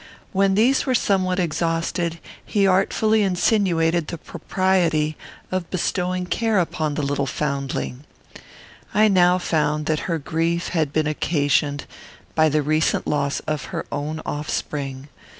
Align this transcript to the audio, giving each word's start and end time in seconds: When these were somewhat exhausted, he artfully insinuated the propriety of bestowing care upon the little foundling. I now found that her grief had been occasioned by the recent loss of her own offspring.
When 0.31 0.55
these 0.55 0.87
were 0.87 0.95
somewhat 0.95 1.37
exhausted, 1.39 2.17
he 2.43 2.65
artfully 2.65 3.21
insinuated 3.21 4.07
the 4.07 4.17
propriety 4.17 5.15
of 5.51 5.69
bestowing 5.69 6.25
care 6.25 6.57
upon 6.57 6.95
the 6.95 7.03
little 7.03 7.27
foundling. 7.27 8.05
I 8.95 9.07
now 9.09 9.37
found 9.37 9.85
that 9.85 10.09
her 10.09 10.17
grief 10.17 10.69
had 10.69 10.91
been 10.91 11.05
occasioned 11.05 11.85
by 12.33 12.49
the 12.49 12.63
recent 12.63 13.05
loss 13.05 13.41
of 13.41 13.65
her 13.65 13.85
own 13.91 14.23
offspring. 14.25 15.07